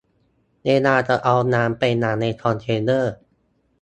[0.65, 3.13] เวลาจะเอางานไปรันในคอนเทนเนอร์